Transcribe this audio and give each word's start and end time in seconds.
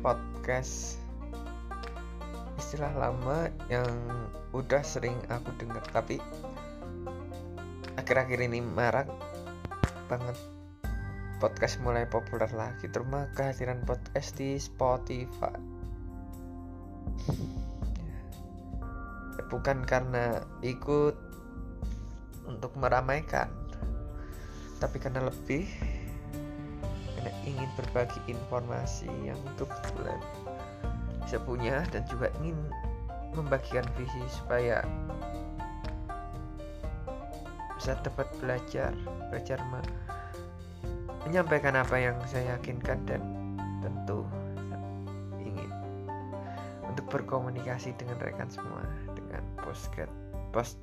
podcast. 0.00 0.96
Istilah 2.56 2.96
lama 2.96 3.52
yang 3.68 3.84
udah 4.56 4.80
sering 4.80 5.16
aku 5.28 5.52
dengar 5.60 5.84
tapi 5.92 6.16
akhir-akhir 8.00 8.40
ini 8.40 8.64
marak 8.64 9.12
banget. 10.08 10.40
Podcast 11.36 11.84
mulai 11.84 12.08
populer 12.08 12.48
lagi 12.56 12.88
terutama 12.88 13.28
kehadiran 13.36 13.84
podcast 13.84 14.36
di 14.40 14.56
Spotify. 14.56 15.56
Bukan 19.52 19.84
karena 19.84 20.40
ikut 20.64 21.16
untuk 22.48 22.72
meramaikan 22.80 23.52
tapi 24.80 24.96
karena 24.96 25.28
lebih 25.28 25.68
berbagi 27.78 28.20
informasi 28.30 29.10
yang 29.26 29.38
kalian 29.58 30.20
bisa 31.24 31.38
punya 31.46 31.86
dan 31.94 32.02
juga 32.10 32.26
ingin 32.42 32.58
membagikan 33.38 33.86
visi 33.94 34.18
supaya 34.26 34.82
bisa 37.78 37.94
dapat 38.02 38.26
belajar 38.42 38.90
belajar 39.30 39.62
me 39.70 39.80
menyampaikan 41.28 41.78
apa 41.78 41.96
yang 42.00 42.16
saya 42.26 42.58
yakinkan 42.58 42.98
dan 43.06 43.22
tentu 43.78 44.26
ingin 45.38 45.70
untuk 46.90 47.06
berkomunikasi 47.08 47.94
dengan 47.94 48.18
rekan 48.18 48.50
semua 48.50 48.82
dengan 49.14 49.44
postcard 49.62 50.10
post 50.50 50.82